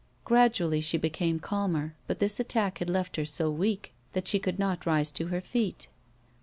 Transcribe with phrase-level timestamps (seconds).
[0.25, 4.57] Gradually she became calmer, but this attack had left her so weak that she could
[4.57, 5.89] not rise to her feet.